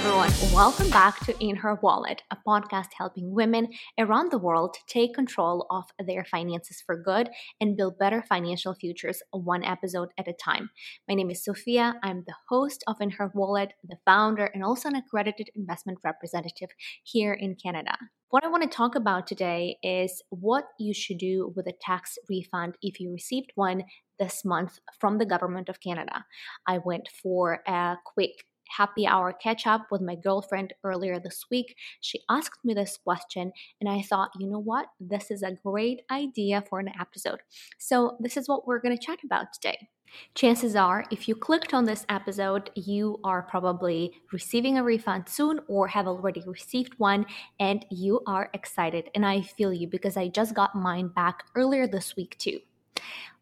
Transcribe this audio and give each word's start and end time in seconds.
everyone. 0.00 0.32
Welcome 0.54 0.88
back 0.88 1.20
to 1.26 1.44
In 1.44 1.56
Her 1.56 1.74
Wallet, 1.82 2.22
a 2.30 2.38
podcast 2.48 2.86
helping 2.96 3.34
women 3.34 3.68
around 3.98 4.32
the 4.32 4.38
world 4.38 4.74
take 4.86 5.12
control 5.12 5.66
of 5.68 5.84
their 6.06 6.24
finances 6.24 6.82
for 6.86 6.96
good 6.96 7.28
and 7.60 7.76
build 7.76 7.98
better 7.98 8.24
financial 8.26 8.74
futures 8.74 9.22
one 9.30 9.62
episode 9.62 10.08
at 10.16 10.26
a 10.26 10.32
time. 10.32 10.70
My 11.06 11.14
name 11.14 11.30
is 11.30 11.46
Sofiia. 11.46 11.96
I'm 12.02 12.24
the 12.26 12.34
host 12.48 12.82
of 12.86 12.96
In 13.02 13.10
Her 13.10 13.30
Wallet, 13.34 13.74
the 13.86 13.98
founder, 14.06 14.46
and 14.46 14.64
also 14.64 14.88
an 14.88 14.94
accredited 14.94 15.50
investment 15.54 15.98
representative 16.02 16.70
here 17.04 17.34
in 17.34 17.54
Canada. 17.62 17.98
What 18.30 18.42
I 18.42 18.48
want 18.48 18.62
to 18.62 18.74
talk 18.74 18.94
about 18.94 19.26
today 19.26 19.76
is 19.82 20.22
what 20.30 20.64
you 20.78 20.94
should 20.94 21.18
do 21.18 21.52
with 21.54 21.66
a 21.66 21.74
tax 21.78 22.16
refund 22.26 22.76
if 22.80 23.00
you 23.00 23.12
received 23.12 23.50
one 23.54 23.84
this 24.18 24.46
month 24.46 24.78
from 24.98 25.18
the 25.18 25.26
government 25.26 25.68
of 25.68 25.80
Canada. 25.80 26.24
I 26.66 26.78
went 26.78 27.08
for 27.22 27.60
a 27.66 27.96
quick 28.14 28.44
happy 28.76 29.06
hour 29.06 29.32
catch 29.32 29.66
up 29.66 29.86
with 29.90 30.00
my 30.00 30.14
girlfriend 30.14 30.72
earlier 30.84 31.18
this 31.18 31.46
week. 31.50 31.76
She 32.00 32.20
asked 32.28 32.64
me 32.64 32.74
this 32.74 32.96
question, 32.96 33.52
and 33.80 33.88
I 33.88 34.02
thought, 34.02 34.30
you 34.38 34.46
know 34.46 34.60
what? 34.60 34.86
This 34.98 35.30
is 35.30 35.42
a 35.42 35.56
great 35.64 36.02
idea 36.10 36.62
for 36.68 36.80
an 36.80 36.90
episode. 37.00 37.40
So, 37.78 38.16
this 38.20 38.36
is 38.36 38.48
what 38.48 38.66
we're 38.66 38.80
going 38.80 38.96
to 38.96 39.02
chat 39.02 39.18
about 39.24 39.52
today. 39.52 39.88
Chances 40.34 40.76
are, 40.76 41.04
if 41.10 41.28
you 41.28 41.34
clicked 41.34 41.72
on 41.72 41.84
this 41.84 42.04
episode, 42.08 42.70
you 42.74 43.20
are 43.24 43.42
probably 43.42 44.12
receiving 44.32 44.78
a 44.78 44.82
refund 44.82 45.28
soon 45.28 45.60
or 45.68 45.86
have 45.88 46.08
already 46.08 46.42
received 46.46 46.94
one 46.98 47.26
and 47.58 47.86
you 47.90 48.20
are 48.26 48.50
excited. 48.54 49.08
And 49.14 49.24
I 49.24 49.42
feel 49.42 49.72
you 49.72 49.86
because 49.86 50.16
I 50.16 50.28
just 50.28 50.54
got 50.54 50.74
mine 50.74 51.08
back 51.08 51.44
earlier 51.54 51.86
this 51.86 52.16
week, 52.16 52.36
too. 52.38 52.60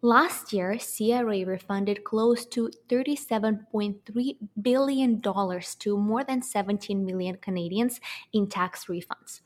Last 0.01 0.53
year, 0.53 0.79
CRA 0.79 1.45
refunded 1.45 2.05
close 2.05 2.47
to 2.47 2.71
$37.3 2.89 4.37
billion 4.63 5.21
to 5.21 5.97
more 5.97 6.23
than 6.23 6.41
17 6.41 7.05
million 7.05 7.37
Canadians 7.37 8.01
in 8.33 8.49
tax 8.49 8.85
refunds. 8.85 9.41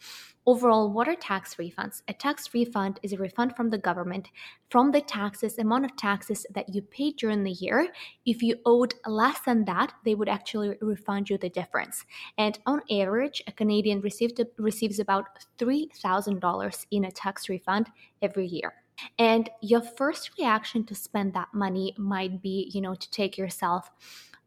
Overall, 0.44 0.90
what 0.90 1.08
are 1.08 1.14
tax 1.14 1.54
refunds? 1.54 2.02
A 2.08 2.12
tax 2.12 2.52
refund 2.52 2.98
is 3.02 3.12
a 3.12 3.16
refund 3.16 3.54
from 3.54 3.70
the 3.70 3.78
government 3.78 4.28
from 4.70 4.90
the 4.90 5.00
taxes, 5.00 5.56
amount 5.56 5.84
of 5.84 5.96
taxes 5.96 6.44
that 6.52 6.74
you 6.74 6.82
paid 6.82 7.16
during 7.16 7.44
the 7.44 7.52
year. 7.52 7.88
If 8.26 8.42
you 8.42 8.56
owed 8.66 8.94
less 9.06 9.40
than 9.46 9.64
that, 9.66 9.92
they 10.04 10.16
would 10.16 10.28
actually 10.28 10.76
refund 10.80 11.30
you 11.30 11.38
the 11.38 11.48
difference. 11.48 12.04
And 12.36 12.58
on 12.66 12.82
average, 12.90 13.42
a 13.46 13.52
Canadian 13.52 14.00
received, 14.00 14.40
receives 14.58 14.98
about 14.98 15.26
$3,000 15.58 16.86
in 16.90 17.04
a 17.04 17.10
tax 17.10 17.48
refund 17.48 17.88
every 18.20 18.46
year. 18.46 18.81
And 19.18 19.48
your 19.60 19.80
first 19.80 20.30
reaction 20.38 20.84
to 20.86 20.94
spend 20.94 21.34
that 21.34 21.48
money 21.52 21.94
might 21.98 22.42
be, 22.42 22.70
you 22.72 22.80
know, 22.80 22.94
to 22.94 23.10
take 23.10 23.38
yourself 23.38 23.90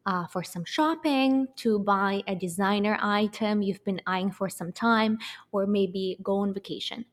uh, 0.05 0.27
for 0.27 0.43
some 0.43 0.63
shopping, 0.65 1.47
to 1.55 1.79
buy 1.79 2.21
a 2.27 2.35
designer 2.35 2.97
item 3.01 3.61
you've 3.61 3.83
been 3.83 4.01
eyeing 4.05 4.31
for 4.31 4.49
some 4.49 4.71
time, 4.71 5.17
or 5.51 5.65
maybe 5.65 6.17
go 6.21 6.37
on 6.37 6.53
vacation. 6.53 7.05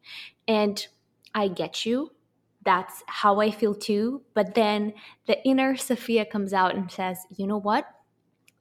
And 0.46 0.86
I 1.34 1.48
get 1.48 1.86
you. 1.86 2.12
That's 2.64 3.02
how 3.06 3.40
I 3.40 3.50
feel 3.50 3.74
too. 3.74 4.22
But 4.34 4.54
then 4.54 4.92
the 5.26 5.42
inner 5.44 5.74
Sofiia 5.74 6.28
comes 6.28 6.52
out 6.52 6.74
and 6.74 6.90
says, 6.90 7.18
you 7.36 7.46
know 7.46 7.58
what? 7.58 7.86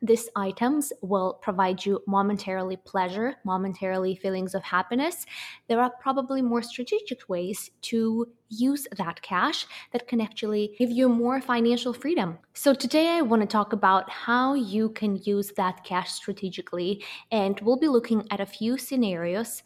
These 0.01 0.29
items 0.35 0.91
will 1.01 1.39
provide 1.41 1.85
you 1.85 2.01
momentarily 2.07 2.77
pleasure, 2.77 3.35
momentarily 3.43 4.15
feelings 4.15 4.55
of 4.55 4.63
happiness. 4.63 5.25
There 5.67 5.79
are 5.79 5.91
probably 6.01 6.41
more 6.41 6.63
strategic 6.63 7.29
ways 7.29 7.69
to 7.83 8.27
use 8.49 8.87
that 8.97 9.21
cash 9.21 9.67
that 9.91 10.07
can 10.07 10.19
actually 10.19 10.75
give 10.79 10.89
you 10.89 11.07
more 11.07 11.39
financial 11.39 11.93
freedom. 11.93 12.39
So, 12.53 12.73
today 12.73 13.09
I 13.09 13.21
want 13.21 13.41
to 13.43 13.47
talk 13.47 13.73
about 13.73 14.09
how 14.09 14.55
you 14.55 14.89
can 14.89 15.19
use 15.23 15.51
that 15.57 15.83
cash 15.83 16.11
strategically, 16.11 17.03
and 17.31 17.59
we'll 17.61 17.77
be 17.77 17.87
looking 17.87 18.27
at 18.31 18.39
a 18.39 18.45
few 18.45 18.77
scenarios 18.77 19.63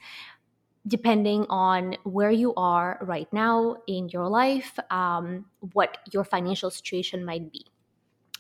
depending 0.88 1.48
on 1.50 1.98
where 2.04 2.30
you 2.30 2.54
are 2.56 3.00
right 3.02 3.32
now 3.34 3.76
in 3.88 4.08
your 4.10 4.28
life, 4.28 4.78
um, 4.92 5.46
what 5.74 5.98
your 6.12 6.24
financial 6.24 6.70
situation 6.70 7.26
might 7.26 7.52
be. 7.52 7.66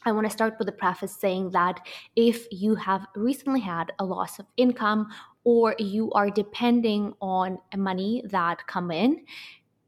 I 0.06 0.12
want 0.12 0.26
to 0.28 0.32
start 0.32 0.56
with 0.60 0.70
a 0.70 0.72
preface 0.72 1.16
saying 1.16 1.52
that 1.52 1.80
if 2.16 2.48
you 2.52 2.76
have 2.76 3.08
recently 3.16 3.62
had 3.62 3.92
a 3.98 4.06
loss 4.06 4.38
of 4.38 4.46
income 4.56 5.08
or 5.44 5.76
you 5.80 6.12
are 6.12 6.30
depending 6.30 7.14
on 7.22 7.58
money 7.76 8.24
that 8.30 8.68
come 8.68 8.92
in, 8.92 9.26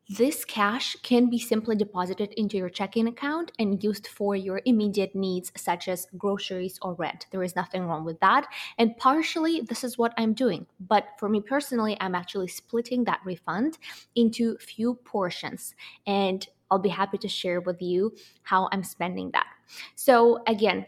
this 0.10 0.46
cash 0.46 0.96
can 1.04 1.30
be 1.30 1.38
simply 1.38 1.76
deposited 1.76 2.32
into 2.38 2.56
your 2.56 2.70
checking 2.70 3.08
account 3.08 3.52
and 3.60 3.84
used 3.84 4.08
for 4.08 4.38
your 4.38 4.62
immediate 4.64 5.14
needs, 5.14 5.52
such 5.58 5.90
as 5.90 6.08
groceries 6.18 6.80
or 6.82 6.94
rent. 6.94 7.26
There 7.32 7.44
is 7.44 7.58
nothing 7.58 7.84
wrong 7.84 8.06
with 8.06 8.18
that. 8.22 8.48
And 8.78 8.96
partially, 8.96 9.62
this 9.62 9.84
is 9.84 9.98
what 9.98 10.14
I'm 10.18 10.34
doing. 10.34 10.66
But 10.80 11.08
for 11.20 11.28
me 11.28 11.42
personally, 11.42 11.98
I'm 12.00 12.16
actually 12.16 12.48
splitting 12.48 13.04
that 13.04 13.20
refund 13.26 13.80
into 14.16 14.58
few 14.60 14.94
portions. 15.04 15.76
And 16.06 16.48
I'll 16.70 16.80
be 16.80 16.90
happy 16.90 17.18
to 17.20 17.28
share 17.28 17.62
with 17.62 17.82
you 17.82 18.14
how 18.44 18.70
I'm 18.72 18.84
spending 18.84 19.32
that. 19.32 19.48
So, 19.96 20.44
again, 20.48 20.86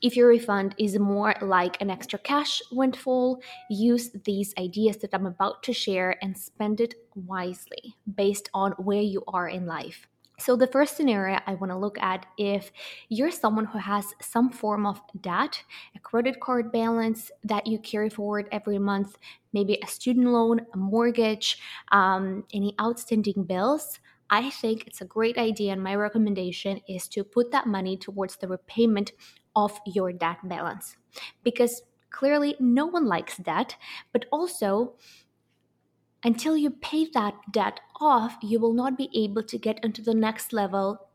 if 0.00 0.16
your 0.16 0.28
refund 0.28 0.74
is 0.78 0.98
more 0.98 1.34
like 1.42 1.80
an 1.80 1.90
extra 1.90 2.18
cash 2.20 2.62
windfall, 2.70 3.40
use 3.68 4.10
these 4.24 4.54
ideas 4.56 4.98
that 4.98 5.12
I'm 5.12 5.26
about 5.26 5.62
to 5.64 5.72
share 5.72 6.16
and 6.22 6.38
spend 6.38 6.80
it 6.80 6.94
wisely 7.14 7.96
based 8.14 8.48
on 8.54 8.72
where 8.72 9.02
you 9.02 9.24
are 9.26 9.48
in 9.48 9.66
life. 9.66 10.06
So, 10.40 10.54
the 10.54 10.68
first 10.68 10.96
scenario 10.96 11.40
I 11.48 11.54
want 11.54 11.72
to 11.72 11.76
look 11.76 11.98
at 11.98 12.26
if 12.38 12.70
you're 13.08 13.32
someone 13.32 13.64
who 13.64 13.78
has 13.78 14.14
some 14.20 14.50
form 14.50 14.86
of 14.86 15.00
debt, 15.20 15.64
a 15.96 15.98
credit 15.98 16.38
card 16.38 16.70
balance 16.70 17.32
that 17.42 17.66
you 17.66 17.80
carry 17.80 18.08
forward 18.08 18.46
every 18.52 18.78
month, 18.78 19.18
maybe 19.52 19.80
a 19.82 19.86
student 19.88 20.28
loan, 20.28 20.60
a 20.74 20.76
mortgage, 20.76 21.58
um, 21.90 22.44
any 22.54 22.76
outstanding 22.80 23.42
bills, 23.42 23.98
I 24.30 24.50
think 24.50 24.86
it's 24.86 25.00
a 25.00 25.06
great 25.06 25.38
idea, 25.38 25.72
and 25.72 25.82
my 25.82 25.94
recommendation 25.94 26.80
is 26.88 27.08
to 27.08 27.24
put 27.24 27.50
that 27.52 27.66
money 27.66 27.96
towards 27.96 28.36
the 28.36 28.48
repayment 28.48 29.12
of 29.56 29.80
your 29.86 30.12
debt 30.12 30.38
balance. 30.44 30.96
Because 31.42 31.82
clearly, 32.10 32.56
no 32.60 32.86
one 32.86 33.06
likes 33.06 33.38
debt, 33.38 33.76
but 34.12 34.26
also, 34.30 34.96
until 36.24 36.56
you 36.56 36.70
pay 36.70 37.06
that 37.14 37.34
debt 37.52 37.80
off, 38.00 38.36
you 38.42 38.60
will 38.60 38.72
not 38.74 38.98
be 38.98 39.08
able 39.14 39.42
to 39.44 39.58
get 39.58 39.82
into 39.84 40.02
the 40.02 40.14
next 40.14 40.52
level 40.52 41.07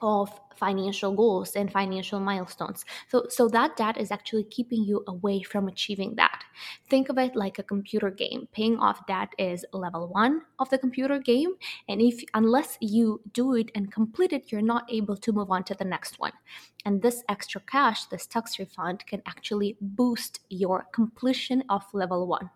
of 0.00 0.30
financial 0.56 1.14
goals 1.14 1.54
and 1.54 1.72
financial 1.72 2.20
milestones. 2.20 2.84
So 3.08 3.26
so 3.28 3.48
that 3.48 3.76
debt 3.76 3.96
is 3.96 4.10
actually 4.10 4.44
keeping 4.44 4.84
you 4.84 5.04
away 5.06 5.42
from 5.42 5.68
achieving 5.68 6.16
that. 6.16 6.42
Think 6.90 7.08
of 7.08 7.18
it 7.18 7.36
like 7.36 7.58
a 7.58 7.62
computer 7.62 8.10
game. 8.10 8.48
Paying 8.52 8.78
off 8.78 9.06
debt 9.06 9.28
is 9.38 9.64
level 9.72 10.08
1 10.08 10.42
of 10.58 10.70
the 10.70 10.78
computer 10.78 11.18
game 11.18 11.54
and 11.88 12.02
if 12.02 12.22
unless 12.34 12.76
you 12.80 13.20
do 13.32 13.54
it 13.54 13.70
and 13.74 13.92
complete 13.92 14.32
it 14.32 14.50
you're 14.50 14.62
not 14.74 14.84
able 14.90 15.16
to 15.16 15.32
move 15.32 15.50
on 15.50 15.64
to 15.64 15.74
the 15.74 15.84
next 15.84 16.18
one. 16.18 16.32
And 16.84 17.02
this 17.02 17.22
extra 17.28 17.60
cash, 17.60 18.04
this 18.06 18.26
tax 18.26 18.58
refund 18.58 19.06
can 19.06 19.22
actually 19.26 19.76
boost 19.80 20.40
your 20.48 20.86
completion 20.92 21.64
of 21.68 21.82
level 21.92 22.26
1. 22.26 22.50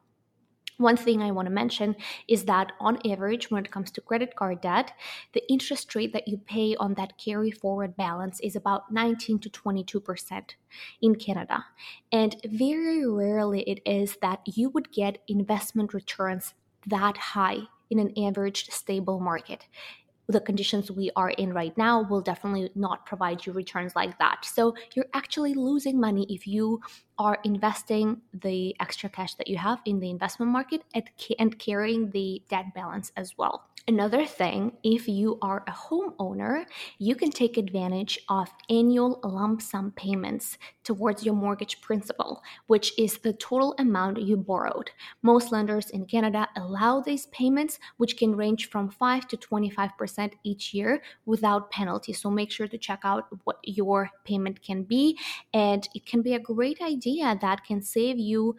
One 0.78 0.96
thing 0.96 1.22
I 1.22 1.30
want 1.30 1.46
to 1.46 1.52
mention 1.52 1.96
is 2.28 2.44
that 2.44 2.72
on 2.80 2.98
average, 3.08 3.50
when 3.50 3.64
it 3.64 3.70
comes 3.70 3.90
to 3.92 4.00
credit 4.00 4.34
card 4.36 4.60
debt, 4.60 4.92
the 5.32 5.42
interest 5.50 5.94
rate 5.94 6.12
that 6.12 6.28
you 6.28 6.38
pay 6.38 6.76
on 6.76 6.94
that 6.94 7.18
carry 7.18 7.50
forward 7.50 7.96
balance 7.96 8.40
is 8.40 8.56
about 8.56 8.92
19 8.92 9.38
to 9.40 9.50
22% 9.50 10.42
in 11.00 11.14
Canada. 11.14 11.64
And 12.10 12.36
very 12.44 13.06
rarely 13.06 13.62
it 13.62 13.80
is 13.84 14.16
that 14.22 14.40
you 14.46 14.70
would 14.70 14.92
get 14.92 15.18
investment 15.28 15.94
returns 15.94 16.54
that 16.86 17.16
high 17.16 17.60
in 17.90 17.98
an 17.98 18.12
average 18.18 18.68
stable 18.70 19.20
market 19.20 19.66
the 20.28 20.40
conditions 20.40 20.90
we 20.90 21.10
are 21.16 21.30
in 21.30 21.52
right 21.52 21.76
now 21.76 22.02
will 22.02 22.20
definitely 22.20 22.70
not 22.74 23.04
provide 23.06 23.44
you 23.44 23.52
returns 23.52 23.94
like 23.96 24.18
that. 24.18 24.44
So 24.44 24.74
you're 24.94 25.06
actually 25.14 25.54
losing 25.54 26.00
money 26.00 26.26
if 26.28 26.46
you 26.46 26.80
are 27.18 27.38
investing 27.44 28.20
the 28.32 28.74
extra 28.80 29.08
cash 29.08 29.34
that 29.34 29.48
you 29.48 29.56
have 29.58 29.80
in 29.84 30.00
the 30.00 30.10
investment 30.10 30.52
market 30.52 30.82
and 31.38 31.58
carrying 31.58 32.10
the 32.10 32.42
debt 32.48 32.66
balance 32.74 33.12
as 33.16 33.36
well. 33.36 33.68
Another 33.88 34.24
thing, 34.24 34.72
if 34.84 35.08
you 35.08 35.38
are 35.42 35.64
a 35.66 35.72
homeowner, 35.72 36.66
you 36.98 37.16
can 37.16 37.30
take 37.30 37.56
advantage 37.56 38.16
of 38.28 38.48
annual 38.70 39.18
lump 39.24 39.60
sum 39.60 39.90
payments 39.96 40.56
towards 40.84 41.24
your 41.24 41.34
mortgage 41.34 41.80
principal, 41.80 42.42
which 42.68 42.96
is 42.96 43.18
the 43.18 43.32
total 43.32 43.74
amount 43.80 44.22
you 44.22 44.36
borrowed. 44.36 44.92
Most 45.22 45.50
lenders 45.50 45.90
in 45.90 46.06
Canada 46.06 46.48
allow 46.56 47.00
these 47.00 47.26
payments, 47.26 47.80
which 47.96 48.16
can 48.16 48.36
range 48.36 48.70
from 48.70 48.88
5 48.88 49.26
to 49.26 49.36
25% 49.36 50.32
each 50.44 50.72
year 50.72 51.02
without 51.26 51.72
penalty. 51.72 52.12
So 52.12 52.30
make 52.30 52.52
sure 52.52 52.68
to 52.68 52.78
check 52.78 53.00
out 53.02 53.26
what 53.42 53.58
your 53.64 54.10
payment 54.24 54.62
can 54.62 54.84
be. 54.84 55.18
And 55.52 55.88
it 55.92 56.06
can 56.06 56.22
be 56.22 56.34
a 56.34 56.38
great 56.38 56.80
idea 56.80 57.36
that 57.40 57.64
can 57.64 57.82
save 57.82 58.20
you 58.20 58.54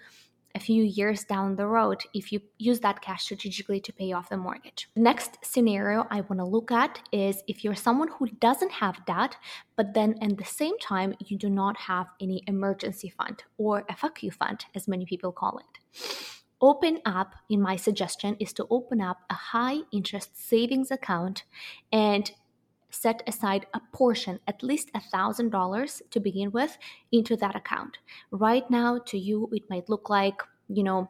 a 0.56 0.60
few 0.60 0.84
years 0.84 1.24
down 1.24 1.56
the 1.56 1.66
road 1.66 2.02
if 2.14 2.32
you 2.32 2.40
use 2.58 2.80
that 2.82 3.02
cash 3.02 3.24
strategically 3.24 3.80
to 3.80 3.92
pay 3.92 4.12
off 4.12 4.30
the 4.30 4.38
mortgage. 4.38 4.88
The 4.96 5.02
next 5.02 5.38
scenario 5.44 6.06
I 6.12 6.22
want 6.22 6.40
to 6.40 6.46
look 6.46 6.72
at 6.72 7.00
is 7.12 7.42
if 7.48 7.64
you're 7.64 7.76
someone 7.76 8.10
who 8.10 8.28
doesn't 8.28 8.72
have 8.72 9.06
debt, 9.06 9.36
but 9.76 9.94
then 9.94 10.16
at 10.22 10.38
the 10.38 10.46
same 10.46 10.78
time 10.80 11.16
you 11.20 11.38
do 11.38 11.50
not 11.50 11.78
have 11.78 12.08
any 12.22 12.44
emergency 12.48 13.10
fund 13.10 13.44
or 13.58 13.84
you 14.22 14.32
fund, 14.32 14.66
as 14.76 14.88
many 14.88 15.06
people 15.06 15.32
call 15.32 15.60
it. 15.60 15.80
Open 16.62 17.00
up, 17.06 17.36
in 17.50 17.62
my 17.62 17.76
suggestion, 17.76 18.38
is 18.40 18.54
to 18.54 18.66
open 18.70 19.02
up 19.02 19.18
a 19.30 19.34
high 19.34 19.80
interest 19.92 20.30
savings 20.48 20.92
account 20.92 21.44
and 21.92 22.32
set 22.94 23.24
aside 23.28 23.66
a 23.74 23.82
portion, 23.92 24.40
at 24.48 24.64
least 24.64 24.92
a 24.94 25.00
thousand 25.00 25.50
dollars 25.50 26.02
to 26.12 26.20
begin 26.20 26.52
with, 26.52 26.78
into 27.12 27.36
that 27.38 27.56
account. 27.56 27.98
Right 28.32 28.70
now, 28.70 29.00
to 29.08 29.18
you, 29.18 29.50
it 29.52 29.70
might 29.70 29.90
look 29.90 30.10
like, 30.10 30.42
you 30.70 30.84
know, 30.84 31.10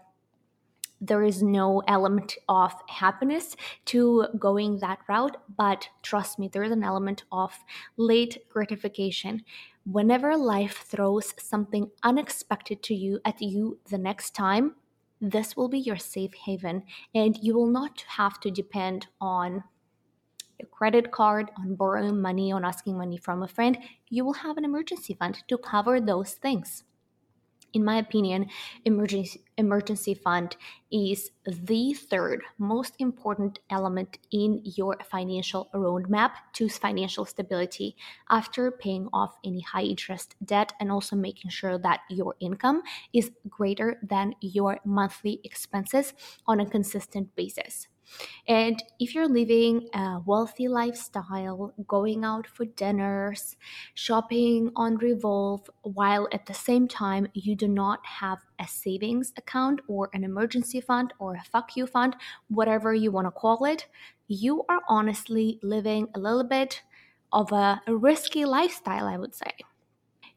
there 1.02 1.24
is 1.24 1.44
no 1.44 1.84
element 1.88 2.38
of 2.48 2.72
happiness 2.88 3.58
to 3.86 4.26
going 4.40 4.78
that 4.80 5.00
route, 5.10 5.36
but 5.58 5.90
trust 6.02 6.40
me, 6.40 6.48
there 6.48 6.64
is 6.64 6.72
an 6.72 6.84
element 6.84 7.26
of 7.32 7.52
late 7.98 8.38
gratification. 8.50 9.44
Whenever 9.86 10.38
life 10.38 10.86
throws 10.88 11.34
something 11.38 11.92
unexpected 12.04 12.82
to 12.84 12.96
you 12.96 13.20
at 13.26 13.42
you 13.42 13.78
the 13.90 13.98
next 13.98 14.34
time, 14.34 14.76
this 15.20 15.58
will 15.58 15.68
be 15.68 15.80
your 15.80 15.98
safe 15.98 16.34
haven, 16.34 16.84
and 17.14 17.38
you 17.42 17.54
will 17.54 17.68
not 17.68 18.06
have 18.08 18.40
to 18.40 18.50
depend 18.50 19.08
on 19.20 19.64
a 20.64 20.66
credit 20.66 21.12
card, 21.12 21.52
on 21.58 21.76
borrowing 21.76 22.22
money, 22.22 22.52
on 22.52 22.66
asking 22.66 22.98
money 22.98 23.18
from 23.18 23.44
a 23.44 23.48
friend, 23.48 23.78
you 24.10 24.26
will 24.26 24.34
have 24.46 24.58
an 24.58 24.66
emergency 24.66 25.14
fund 25.14 25.44
to 25.48 25.58
cover 25.58 26.00
those 26.00 26.34
things. 26.34 26.84
In 27.74 27.84
my 27.84 27.98
opinion, 27.98 28.50
emergency 28.86 29.44
emergency 29.58 30.14
fund 30.14 30.56
is 30.92 31.32
the 31.46 31.94
third 31.94 32.44
most 32.60 32.94
important 33.00 33.60
element 33.70 34.20
in 34.32 34.62
your 34.64 34.96
financial 35.10 35.70
roadmap 35.74 36.32
to 36.54 36.70
financial 36.70 37.26
stability 37.26 37.96
after 38.30 38.70
paying 38.70 39.10
off 39.12 39.38
any 39.44 39.62
high 39.62 39.82
interest 39.82 40.36
debt 40.46 40.74
and 40.80 40.92
also 40.92 41.16
making 41.16 41.50
sure 41.50 41.80
that 41.80 42.02
your 42.10 42.36
income 42.40 42.84
is 43.12 43.32
greater 43.50 44.00
than 44.04 44.36
your 44.42 44.80
monthly 44.86 45.40
expenses 45.44 46.14
on 46.46 46.60
a 46.60 46.70
consistent 46.70 47.36
basis. 47.36 47.88
And 48.48 48.82
if 49.00 49.16
you're 49.16 49.28
living 49.28 49.90
a 49.94 50.20
wealthy 50.26 50.68
lifestyle, 50.68 51.74
going 51.88 52.24
out 52.24 52.48
for 52.48 52.66
dinners, 52.66 53.56
shopping 53.94 54.72
on 54.76 54.98
Revolve, 54.98 55.70
while 55.82 56.28
at 56.32 56.46
the 56.46 56.54
same 56.54 56.88
time 56.88 57.28
you 57.34 57.56
do 57.56 57.68
not 57.68 58.06
have 58.06 58.40
a 58.60 58.68
savings 58.68 59.34
account 59.38 59.82
or 59.88 60.10
an 60.14 60.24
emergency 60.24 60.82
fund 60.82 61.14
or 61.20 61.36
a 61.36 61.44
fuck 61.44 61.76
you 61.76 61.88
fund, 61.88 62.16
whatever 62.48 62.94
you 62.94 63.12
want 63.12 63.28
to 63.28 63.32
call 63.32 63.66
it, 63.66 63.88
you 64.28 64.64
are 64.70 64.82
honestly 64.88 65.60
living 65.62 66.08
a 66.16 66.20
little 66.20 66.44
bit 66.44 66.82
of 67.32 67.52
a, 67.52 67.82
risky 67.88 68.46
lifestyle, 68.46 69.08
I 69.08 69.18
would 69.18 69.34
say. 69.34 69.52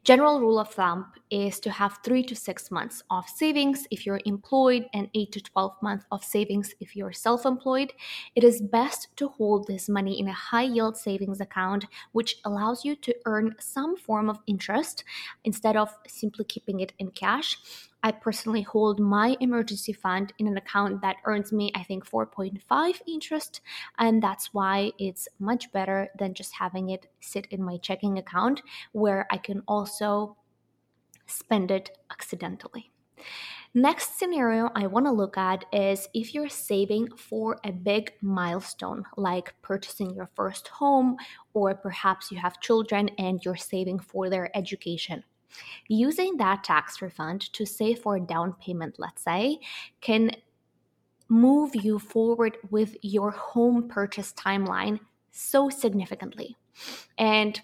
General 0.07 0.39
rule 0.39 0.57
of 0.57 0.69
thumb 0.69 1.11
is 1.29 1.59
to 1.59 1.69
have 1.69 1.99
three 2.01 2.23
to 2.23 2.33
six 2.33 2.71
months 2.71 3.03
of 3.11 3.27
savings 3.27 3.85
if 3.91 4.05
you're 4.05 4.21
employed 4.23 4.85
and 4.93 5.09
eight 5.13 5.33
to 5.33 5.41
12 5.41 5.73
months 5.81 6.05
of 6.13 6.23
savings 6.23 6.73
if 6.79 6.95
you're 6.95 7.11
self 7.11 7.45
employed. 7.45 7.91
It 8.33 8.45
is 8.45 8.61
best 8.61 9.09
to 9.17 9.27
hold 9.27 9.67
this 9.67 9.89
money 9.89 10.17
in 10.17 10.29
a 10.29 10.31
high 10.31 10.63
yield 10.63 10.95
savings 10.95 11.41
account, 11.41 11.87
which 12.13 12.37
allows 12.45 12.85
you 12.85 12.95
to 12.95 13.13
earn 13.25 13.55
some 13.59 13.97
form 13.97 14.29
of 14.29 14.39
interest 14.47 15.03
instead 15.43 15.75
of 15.75 15.93
simply 16.07 16.45
keeping 16.45 16.79
it 16.79 16.93
in 16.99 17.11
cash. 17.11 17.57
I 18.07 18.13
personally 18.13 18.61
hold 18.61 19.01
my 19.01 19.35
emergency 19.41 19.91
fund 19.91 20.31
in 20.39 20.47
an 20.47 20.55
account 20.55 21.01
that 21.01 21.17
earns 21.25 21.51
me, 21.51 21.73
I 21.75 21.83
think, 21.83 22.09
4.5 22.09 23.01
interest. 23.05 23.59
And 23.99 24.23
that's 24.23 24.53
why 24.53 24.93
it's 24.97 25.27
much 25.39 25.73
better 25.73 26.07
than 26.17 26.33
just 26.33 26.53
having 26.53 26.89
it 26.91 27.07
sit 27.19 27.47
in 27.47 27.61
my 27.61 27.75
checking 27.75 28.17
account 28.17 28.61
where 28.93 29.27
I 29.29 29.35
can 29.35 29.61
also 29.67 30.37
spend 31.25 31.69
it 31.69 31.97
accidentally. 32.09 32.91
Next 33.73 34.17
scenario 34.17 34.69
I 34.73 34.87
want 34.87 35.05
to 35.07 35.11
look 35.11 35.37
at 35.37 35.65
is 35.73 36.07
if 36.13 36.33
you're 36.33 36.47
saving 36.47 37.09
for 37.17 37.59
a 37.65 37.73
big 37.73 38.13
milestone 38.21 39.03
like 39.17 39.53
purchasing 39.61 40.15
your 40.15 40.29
first 40.33 40.69
home, 40.69 41.17
or 41.53 41.75
perhaps 41.75 42.31
you 42.31 42.37
have 42.37 42.61
children 42.61 43.09
and 43.17 43.43
you're 43.43 43.57
saving 43.57 43.99
for 43.99 44.29
their 44.29 44.49
education. 44.55 45.25
Using 45.87 46.37
that 46.37 46.63
tax 46.63 47.01
refund 47.01 47.53
to 47.53 47.65
save 47.65 47.99
for 47.99 48.15
a 48.15 48.21
down 48.21 48.53
payment, 48.53 48.95
let's 48.97 49.23
say, 49.23 49.59
can 50.01 50.31
move 51.29 51.75
you 51.75 51.99
forward 51.99 52.57
with 52.69 52.95
your 53.01 53.31
home 53.31 53.87
purchase 53.87 54.33
timeline 54.33 54.99
so 55.31 55.69
significantly. 55.69 56.55
And 57.17 57.59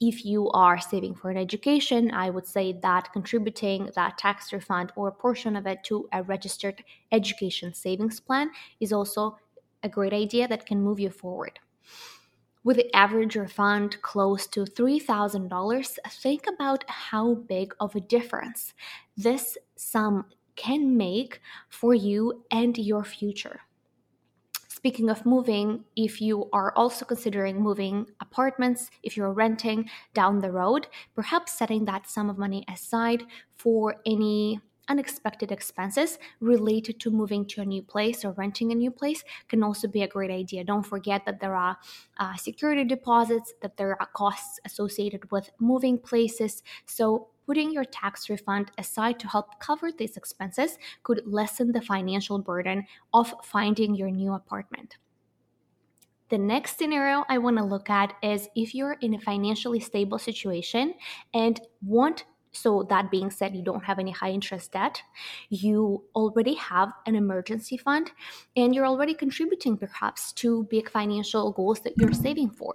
if 0.00 0.24
you 0.24 0.50
are 0.50 0.78
saving 0.78 1.14
for 1.14 1.30
an 1.30 1.36
education, 1.38 2.10
I 2.10 2.28
would 2.30 2.46
say 2.46 2.74
that 2.82 3.12
contributing 3.12 3.90
that 3.94 4.18
tax 4.18 4.52
refund 4.52 4.92
or 4.94 5.08
a 5.08 5.12
portion 5.12 5.56
of 5.56 5.66
it 5.66 5.82
to 5.84 6.08
a 6.12 6.22
registered 6.22 6.84
education 7.12 7.72
savings 7.72 8.20
plan 8.20 8.50
is 8.78 8.92
also 8.92 9.38
a 9.82 9.88
great 9.88 10.12
idea 10.12 10.48
that 10.48 10.66
can 10.66 10.82
move 10.82 11.00
you 11.00 11.10
forward. 11.10 11.58
With 12.66 12.78
the 12.78 12.96
average 12.96 13.36
refund 13.36 14.02
close 14.02 14.48
to 14.48 14.64
$3,000, 14.64 15.98
think 16.10 16.46
about 16.48 16.82
how 16.88 17.34
big 17.34 17.72
of 17.78 17.94
a 17.94 18.00
difference 18.00 18.74
this 19.16 19.56
sum 19.76 20.24
can 20.56 20.96
make 20.96 21.40
for 21.68 21.94
you 21.94 22.42
and 22.50 22.76
your 22.76 23.04
future. 23.04 23.60
Speaking 24.66 25.08
of 25.10 25.24
moving, 25.24 25.84
if 25.94 26.20
you 26.20 26.50
are 26.52 26.72
also 26.74 27.04
considering 27.04 27.62
moving 27.62 28.04
apartments, 28.20 28.90
if 29.04 29.16
you're 29.16 29.32
renting 29.32 29.88
down 30.12 30.40
the 30.40 30.50
road, 30.50 30.88
perhaps 31.14 31.52
setting 31.52 31.84
that 31.84 32.08
sum 32.08 32.28
of 32.28 32.36
money 32.36 32.64
aside 32.68 33.22
for 33.54 33.94
any 34.04 34.60
unexpected 34.88 35.52
expenses 35.52 36.18
related 36.40 37.00
to 37.00 37.10
moving 37.10 37.46
to 37.46 37.60
a 37.60 37.64
new 37.64 37.82
place 37.82 38.24
or 38.24 38.32
renting 38.32 38.72
a 38.72 38.74
new 38.74 38.90
place 38.90 39.24
can 39.48 39.62
also 39.62 39.88
be 39.88 40.02
a 40.02 40.08
great 40.08 40.30
idea. 40.30 40.64
Don't 40.64 40.86
forget 40.86 41.24
that 41.26 41.40
there 41.40 41.54
are 41.54 41.76
uh, 42.18 42.34
security 42.36 42.84
deposits, 42.84 43.54
that 43.62 43.76
there 43.76 44.00
are 44.00 44.08
costs 44.14 44.60
associated 44.64 45.30
with 45.30 45.50
moving 45.58 45.98
places. 45.98 46.62
So, 46.86 47.28
putting 47.46 47.70
your 47.70 47.84
tax 47.84 48.28
refund 48.28 48.72
aside 48.76 49.20
to 49.20 49.28
help 49.28 49.60
cover 49.60 49.92
these 49.92 50.16
expenses 50.16 50.78
could 51.04 51.22
lessen 51.26 51.70
the 51.70 51.80
financial 51.80 52.40
burden 52.40 52.84
of 53.14 53.32
finding 53.44 53.94
your 53.94 54.10
new 54.10 54.32
apartment. 54.32 54.96
The 56.28 56.38
next 56.38 56.76
scenario 56.76 57.24
I 57.28 57.38
want 57.38 57.56
to 57.58 57.64
look 57.64 57.88
at 57.88 58.14
is 58.20 58.48
if 58.56 58.74
you're 58.74 58.96
in 59.00 59.14
a 59.14 59.20
financially 59.20 59.78
stable 59.78 60.18
situation 60.18 60.94
and 61.32 61.60
want 61.82 62.24
so, 62.56 62.82
that 62.84 63.10
being 63.10 63.30
said, 63.30 63.54
you 63.54 63.62
don't 63.62 63.84
have 63.84 63.98
any 63.98 64.10
high 64.10 64.30
interest 64.30 64.72
debt, 64.72 65.02
you 65.50 66.04
already 66.14 66.54
have 66.54 66.92
an 67.06 67.14
emergency 67.14 67.76
fund, 67.76 68.10
and 68.56 68.74
you're 68.74 68.86
already 68.86 69.14
contributing 69.14 69.76
perhaps 69.76 70.32
to 70.32 70.64
big 70.64 70.90
financial 70.90 71.52
goals 71.52 71.80
that 71.80 71.94
you're 71.98 72.12
saving 72.12 72.50
for. 72.50 72.74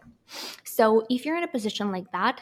So, 0.64 1.06
if 1.10 1.26
you're 1.26 1.38
in 1.38 1.44
a 1.44 1.48
position 1.48 1.92
like 1.92 2.12
that, 2.12 2.42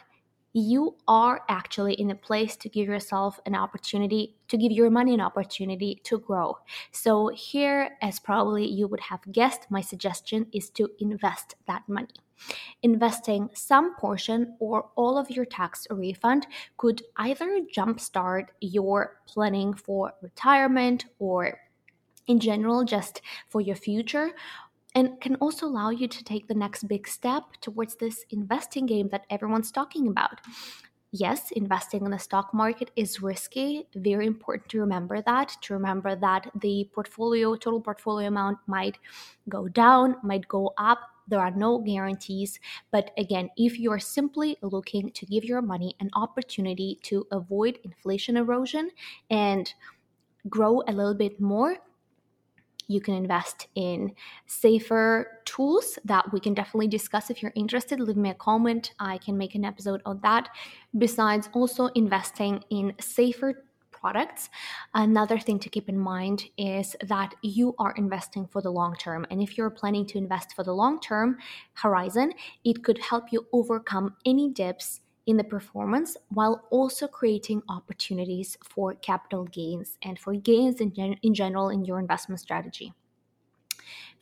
you 0.53 0.96
are 1.08 1.43
actually 1.48 1.93
in 1.93 2.10
a 2.10 2.15
place 2.15 2.55
to 2.58 2.69
give 2.69 2.88
yourself 2.88 3.39
an 3.46 3.55
opportunity 3.55 4.36
to 4.48 4.58
give 4.58 4.72
your 4.72 4.89
money 4.89 5.13
an 5.13 5.22
opportunity 5.22 6.01
to 6.03 6.19
grow. 6.19 6.58
So, 6.91 7.29
here, 7.29 7.98
as 8.01 8.19
probably 8.19 8.65
you 8.65 8.88
would 8.88 9.01
have 9.01 9.22
guessed, 9.31 9.67
my 9.69 9.81
suggestion 9.81 10.48
is 10.51 10.69
to 10.72 10.89
invest 11.00 11.55
that 11.67 11.88
money. 11.88 12.15
Investing 12.84 13.50
some 13.53 13.96
portion 13.96 14.55
or 14.60 14.89
all 14.96 15.17
of 15.17 15.29
your 15.29 15.46
tax 15.46 15.88
refund 15.89 16.48
could 16.77 17.01
either 17.17 17.60
jumpstart 17.75 18.48
your 18.62 19.17
planning 19.27 19.74
for 19.74 20.13
retirement 20.22 21.05
or 21.19 21.60
in 22.27 22.39
general 22.39 22.84
just 22.84 23.22
for 23.50 23.60
your 23.60 23.75
future 23.75 24.31
and 24.96 25.19
can 25.22 25.36
also 25.36 25.65
allow 25.65 25.89
you 25.89 26.08
to 26.08 26.24
take 26.24 26.48
the 26.48 26.53
next 26.53 26.88
big 26.88 27.08
step 27.08 27.43
towards 27.62 27.96
this 27.96 28.25
investing 28.31 28.86
game 28.86 29.10
that 29.10 29.25
everyone's 29.29 29.72
talking 29.72 30.08
about. 30.08 30.39
Yes, 31.12 31.51
investing 31.51 32.05
in 32.05 32.12
the 32.12 32.19
stock 32.19 32.53
market 32.53 32.91
is 32.96 33.22
risky. 33.22 33.88
Very 33.96 34.27
important 34.27 34.69
to 34.69 34.79
remember 34.79 35.22
that. 35.24 35.58
To 35.62 35.74
remember 35.74 36.15
that 36.15 36.51
the 36.62 36.88
portfolio, 36.93 37.55
total 37.55 37.81
portfolio 37.81 38.27
amount 38.27 38.60
might 38.67 39.00
go 39.48 39.67
down, 39.67 40.17
might 40.24 40.48
go 40.48 40.72
up. 40.77 41.00
There 41.29 41.39
are 41.39 41.51
no 41.51 41.77
guarantees. 41.79 42.59
But 42.91 43.12
again, 43.17 43.50
if 43.57 43.79
you're 43.79 44.00
simply 44.00 44.57
looking 44.62 45.12
to 45.12 45.25
give 45.25 45.45
your 45.45 45.62
money 45.62 45.95
an 46.00 46.09
opportunity 46.13 47.00
to 47.03 47.25
avoid 47.31 47.79
inflation 47.83 48.38
erosion 48.38 48.89
and 49.29 49.74
grow 50.50 50.81
a 50.88 50.91
little 50.91 51.13
bit 51.13 51.39
more, 51.39 51.77
you 52.89 53.00
can 53.00 53.13
invest 53.13 53.67
in 53.75 54.13
safer 54.48 55.41
tools 55.45 56.00
that 56.05 56.33
we 56.33 56.39
can 56.39 56.55
definitely 56.55 56.88
discuss 56.88 57.29
if 57.29 57.41
you're 57.41 57.53
interested. 57.55 58.00
Leave 58.00 58.17
me 58.17 58.31
a 58.31 58.33
comment. 58.33 58.93
I 59.00 59.19
can 59.19 59.38
make 59.38 59.53
an 59.53 59.63
episode 59.63 60.01
on 60.05 60.19
that. 60.24 60.50
Besides, 60.98 61.50
also 61.53 61.88
investing 61.88 62.63
in 62.71 62.93
safer 63.00 63.63
products. 64.00 64.50
Another 64.94 65.39
thing 65.39 65.60
to 65.60 65.70
keep 65.70 65.89
in 65.89 65.98
mind 65.98 66.46
is 66.58 66.96
that 67.03 67.36
you 67.41 67.75
are 67.79 67.94
investing 67.98 68.48
for 68.48 68.62
the 68.62 68.72
long 68.72 68.96
term. 68.96 69.25
And 69.29 69.41
if 69.41 69.58
you're 69.58 69.70
planning 69.70 70.06
to 70.08 70.18
invest 70.18 70.56
for 70.56 70.63
the 70.63 70.74
long 70.74 71.00
term 71.00 71.38
horizon, 71.74 72.34
it 72.63 72.84
could 72.84 73.00
help 73.00 73.32
you 73.32 73.48
overcome 73.53 74.15
any 74.25 74.50
dips 74.50 75.01
in 75.27 75.38
the 75.38 75.44
performance 75.44 76.18
while 76.29 76.65
also 76.72 77.08
creating 77.08 77.62
opportunities 77.70 78.58
for 78.63 78.96
capital 78.96 79.44
gains 79.46 79.98
and 80.01 80.18
for 80.18 80.34
gains 80.34 80.82
in, 80.82 80.91
gen- 80.91 81.20
in 81.22 81.34
general 81.36 81.70
in 81.70 81.86
your 81.86 82.00
investment 82.00 82.39
strategy 82.39 82.94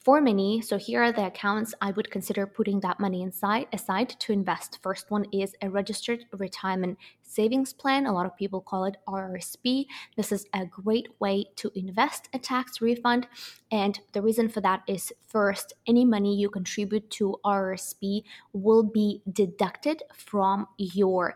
for 0.08 0.22
many, 0.22 0.62
so 0.62 0.78
here 0.78 1.04
are 1.04 1.12
the 1.12 1.26
accounts 1.26 1.74
I 1.82 1.92
would 1.92 2.10
consider 2.10 2.48
putting 2.48 2.80
that 2.80 2.98
money 2.98 3.22
inside 3.24 3.68
aside 3.74 4.08
to 4.20 4.32
invest. 4.32 4.80
First 4.82 5.12
one 5.12 5.26
is 5.34 5.54
a 5.62 5.70
registered 5.70 6.24
retirement 6.32 6.98
savings 7.24 7.74
plan. 7.74 8.06
A 8.06 8.14
lot 8.14 8.26
of 8.26 8.38
people 8.38 8.62
call 8.62 8.86
it 8.86 8.96
RRSP. 9.06 9.86
This 10.16 10.32
is 10.32 10.46
a 10.54 10.66
great 10.66 11.10
way 11.20 11.48
to 11.58 11.74
invest 11.76 12.30
a 12.34 12.40
tax 12.40 12.80
refund. 12.80 13.28
And 13.70 14.00
the 14.14 14.22
reason 14.22 14.48
for 14.48 14.62
that 14.62 14.84
is 14.88 15.12
first, 15.28 15.74
any 15.86 16.06
money 16.06 16.38
you 16.38 16.50
contribute 16.50 17.10
to 17.10 17.36
RRSP 17.46 18.24
will 18.54 18.84
be 18.84 19.22
deducted 19.30 20.04
from 20.16 20.68
your 20.78 21.36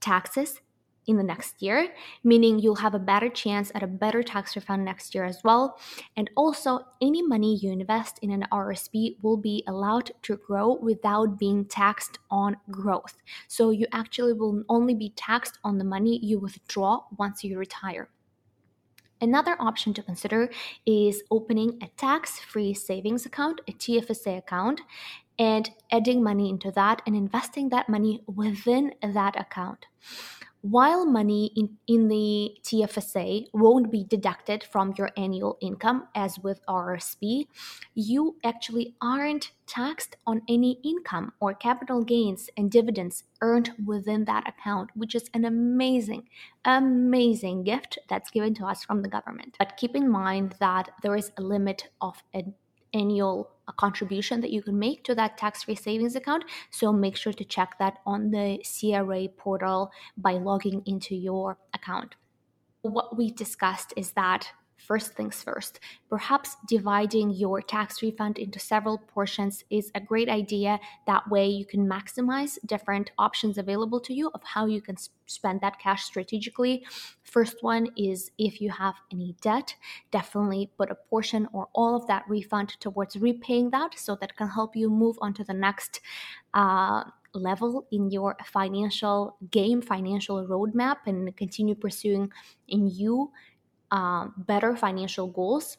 taxes 0.00 0.62
in 1.08 1.16
the 1.16 1.22
next 1.22 1.62
year, 1.62 1.92
meaning 2.22 2.58
you'll 2.58 2.76
have 2.76 2.94
a 2.94 2.98
better 2.98 3.28
chance 3.28 3.72
at 3.74 3.82
a 3.82 3.86
better 3.86 4.22
tax 4.22 4.54
refund 4.54 4.84
next 4.84 5.14
year 5.14 5.24
as 5.24 5.42
well. 5.42 5.78
And 6.16 6.30
also, 6.36 6.80
any 7.00 7.22
money 7.22 7.56
you 7.56 7.72
invest 7.72 8.18
in 8.22 8.30
an 8.30 8.44
RSP 8.52 9.16
will 9.22 9.38
be 9.38 9.64
allowed 9.66 10.10
to 10.22 10.36
grow 10.36 10.74
without 10.74 11.38
being 11.38 11.64
taxed 11.64 12.18
on 12.30 12.56
growth. 12.70 13.16
So, 13.48 13.70
you 13.70 13.86
actually 13.92 14.34
will 14.34 14.62
only 14.68 14.94
be 14.94 15.10
taxed 15.16 15.58
on 15.64 15.78
the 15.78 15.84
money 15.84 16.20
you 16.22 16.38
withdraw 16.38 17.04
once 17.16 17.42
you 17.42 17.58
retire. 17.58 18.10
Another 19.20 19.56
option 19.58 19.94
to 19.94 20.02
consider 20.02 20.48
is 20.86 21.22
opening 21.30 21.78
a 21.82 21.88
tax 21.96 22.38
free 22.38 22.72
savings 22.72 23.26
account, 23.26 23.60
a 23.66 23.72
TFSA 23.72 24.38
account, 24.38 24.80
and 25.38 25.70
adding 25.90 26.22
money 26.22 26.48
into 26.48 26.70
that 26.72 27.02
and 27.06 27.16
investing 27.16 27.68
that 27.70 27.88
money 27.88 28.22
within 28.26 28.92
that 29.02 29.38
account 29.40 29.86
while 30.62 31.06
money 31.06 31.52
in, 31.56 31.76
in 31.86 32.08
the 32.08 32.56
TFSA 32.62 33.46
won't 33.52 33.92
be 33.92 34.04
deducted 34.04 34.64
from 34.64 34.94
your 34.98 35.10
annual 35.16 35.56
income 35.60 36.08
as 36.14 36.38
with 36.38 36.60
RSP, 36.66 37.46
you 37.94 38.36
actually 38.44 38.94
aren't 39.00 39.52
taxed 39.66 40.16
on 40.26 40.42
any 40.48 40.80
income 40.84 41.32
or 41.40 41.54
capital 41.54 42.02
gains 42.02 42.50
and 42.56 42.70
dividends 42.70 43.24
earned 43.40 43.70
within 43.86 44.24
that 44.24 44.48
account, 44.48 44.90
which 44.94 45.14
is 45.14 45.30
an 45.34 45.44
amazing, 45.44 46.28
amazing 46.64 47.62
gift 47.62 47.98
that's 48.08 48.30
given 48.30 48.54
to 48.54 48.66
us 48.66 48.84
from 48.84 49.02
the 49.02 49.08
government. 49.08 49.54
But 49.58 49.76
keep 49.76 49.94
in 49.94 50.10
mind 50.10 50.54
that 50.58 50.90
there 51.02 51.16
is 51.16 51.30
a 51.36 51.42
limit 51.42 51.88
of 52.00 52.22
an 52.34 52.54
annual 52.94 53.50
a 53.68 53.72
contribution 53.72 54.40
that 54.40 54.50
you 54.50 54.62
can 54.62 54.78
make 54.78 55.04
to 55.04 55.14
that 55.14 55.36
tax 55.36 55.64
free 55.64 55.74
savings 55.74 56.16
account. 56.16 56.44
So 56.70 56.92
make 56.92 57.16
sure 57.16 57.32
to 57.34 57.44
check 57.44 57.78
that 57.78 57.98
on 58.04 58.30
the 58.30 58.64
CRA 58.64 59.28
portal 59.28 59.92
by 60.16 60.32
logging 60.32 60.82
into 60.86 61.14
your 61.14 61.58
account. 61.74 62.16
What 62.82 63.16
we 63.16 63.30
discussed 63.30 63.92
is 63.96 64.12
that 64.12 64.48
first 64.78 65.12
things 65.12 65.42
first. 65.42 65.80
Perhaps 66.08 66.56
dividing 66.66 67.30
your 67.30 67.60
tax 67.60 68.00
refund 68.00 68.38
into 68.38 68.58
several 68.58 68.98
portions 68.98 69.64
is 69.70 69.90
a 69.94 70.00
great 70.00 70.28
idea. 70.28 70.78
That 71.06 71.28
way, 71.28 71.46
you 71.48 71.66
can 71.66 71.86
maximize 71.86 72.58
different 72.64 73.10
options 73.18 73.58
available 73.58 74.00
to 74.00 74.14
you 74.14 74.30
of 74.34 74.42
how 74.42 74.66
you 74.66 74.80
can 74.80 74.96
spend 75.26 75.60
that 75.60 75.78
cash 75.78 76.04
strategically. 76.04 76.86
First 77.22 77.62
one 77.62 77.88
is 77.96 78.30
if 78.38 78.60
you 78.60 78.70
have 78.70 78.94
any 79.12 79.34
debt, 79.42 79.74
definitely 80.10 80.70
put 80.78 80.90
a 80.90 80.94
portion 80.94 81.48
or 81.52 81.68
all 81.74 81.94
of 81.94 82.06
that 82.06 82.24
refund 82.28 82.70
towards 82.80 83.16
repaying 83.16 83.70
that 83.70 83.98
so 83.98 84.16
that 84.20 84.36
can 84.36 84.48
help 84.48 84.74
you 84.74 84.88
move 84.88 85.18
on 85.20 85.34
to 85.34 85.44
the 85.44 85.54
next. 85.54 86.00
Uh, 86.54 87.04
level 87.34 87.86
in 87.92 88.10
your 88.10 88.34
financial 88.46 89.36
game, 89.50 89.82
financial 89.82 90.46
roadmap, 90.46 90.96
and 91.06 91.36
continue 91.36 91.74
pursuing 91.74 92.32
in 92.68 92.88
you 92.88 93.30
um, 93.90 94.34
better 94.36 94.76
financial 94.76 95.26
goals. 95.26 95.78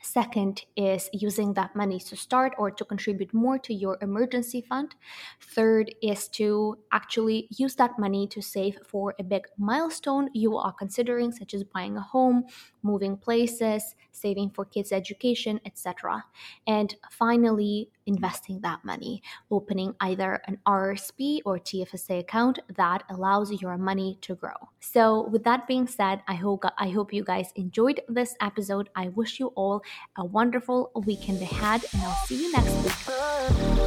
Second 0.00 0.64
is 0.76 1.10
using 1.12 1.54
that 1.54 1.74
money 1.74 1.98
to 1.98 2.16
start 2.16 2.54
or 2.56 2.70
to 2.70 2.84
contribute 2.84 3.34
more 3.34 3.58
to 3.58 3.74
your 3.74 3.98
emergency 4.00 4.60
fund. 4.60 4.94
Third 5.40 5.94
is 6.02 6.28
to 6.28 6.78
actually 6.92 7.48
use 7.50 7.74
that 7.76 7.98
money 7.98 8.26
to 8.28 8.40
save 8.40 8.78
for 8.86 9.14
a 9.18 9.24
big 9.24 9.46
milestone 9.58 10.30
you 10.34 10.56
are 10.56 10.72
considering, 10.72 11.32
such 11.32 11.52
as 11.52 11.64
buying 11.64 11.96
a 11.96 12.00
home, 12.00 12.44
moving 12.82 13.16
places, 13.16 13.96
saving 14.12 14.50
for 14.50 14.64
kids' 14.64 14.92
education, 14.92 15.60
etc. 15.66 16.24
And 16.66 16.94
finally, 17.10 17.90
investing 18.08 18.60
that 18.62 18.84
money, 18.84 19.22
opening 19.50 19.94
either 20.00 20.40
an 20.48 20.58
RSP 20.66 21.40
or 21.44 21.58
TFSA 21.58 22.18
account 22.20 22.58
that 22.76 23.04
allows 23.10 23.52
your 23.62 23.78
money 23.78 24.18
to 24.22 24.34
grow. 24.34 24.58
So, 24.80 25.28
with 25.28 25.44
that 25.44 25.68
being 25.68 25.86
said, 25.86 26.22
I 26.26 26.34
hope 26.34 26.64
I 26.76 26.88
hope 26.88 27.12
you 27.12 27.22
guys 27.22 27.52
enjoyed 27.54 28.00
this 28.08 28.34
episode. 28.40 28.88
I 28.96 29.08
wish 29.08 29.38
you 29.38 29.48
all 29.54 29.82
a 30.16 30.24
wonderful 30.24 30.90
weekend 31.06 31.40
ahead, 31.42 31.84
and 31.92 32.02
I'll 32.02 32.26
see 32.26 32.42
you 32.42 32.52
next 32.52 32.74
week. 32.82 33.77